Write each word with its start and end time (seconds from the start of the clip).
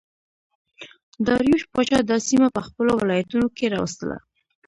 داریوش 1.25 1.63
پاچا 1.73 1.99
دا 2.09 2.17
سیمه 2.27 2.47
په 2.55 2.61
خپلو 2.67 2.91
ولایتونو 2.99 3.47
کې 3.57 3.65
راوستله 3.75 4.17